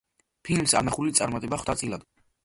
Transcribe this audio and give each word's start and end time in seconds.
ფილმს 0.47 0.73
არნახული 0.79 1.13
წარმატება 1.19 1.59
ხვდა 1.65 1.77
წილად. 1.83 2.07